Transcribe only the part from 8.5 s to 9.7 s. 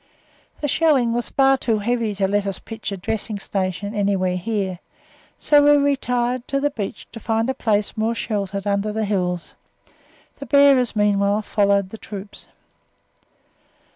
under the hills;